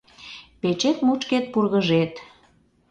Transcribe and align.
Печет 0.61 0.97
мучкет 1.05 1.45
пургыжет. 1.53 2.13